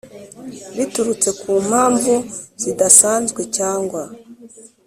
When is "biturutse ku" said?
0.75-1.51